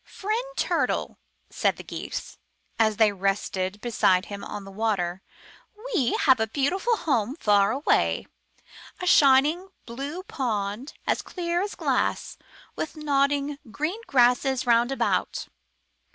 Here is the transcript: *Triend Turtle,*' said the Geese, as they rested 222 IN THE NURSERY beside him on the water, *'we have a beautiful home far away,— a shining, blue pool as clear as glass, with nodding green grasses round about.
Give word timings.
*Triend 0.03 0.41
Turtle,*' 0.57 1.19
said 1.51 1.77
the 1.77 1.83
Geese, 1.83 2.39
as 2.79 2.97
they 2.97 3.11
rested 3.11 3.79
222 3.83 3.83
IN 3.83 3.83
THE 3.83 3.87
NURSERY 3.91 4.19
beside 4.19 4.25
him 4.25 4.43
on 4.55 4.63
the 4.65 4.71
water, 4.71 5.21
*'we 5.93 6.13
have 6.21 6.39
a 6.39 6.47
beautiful 6.47 6.97
home 6.97 7.35
far 7.35 7.69
away,— 7.69 8.25
a 8.99 9.05
shining, 9.05 9.69
blue 9.85 10.23
pool 10.23 10.85
as 11.05 11.21
clear 11.21 11.61
as 11.61 11.75
glass, 11.75 12.39
with 12.75 12.95
nodding 12.95 13.59
green 13.69 14.01
grasses 14.07 14.65
round 14.65 14.91
about. 14.91 15.47